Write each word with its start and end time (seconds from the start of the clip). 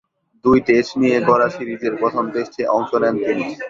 দুই 0.45 0.57
টেস্ট 0.67 0.91
নিয়ে 1.01 1.17
গড়া 1.29 1.47
সিরিজের 1.55 1.93
প্রথম 2.01 2.23
টেস্টে 2.33 2.63
অংশ 2.77 2.91
নেন 3.01 3.15
তিনি। 3.25 3.45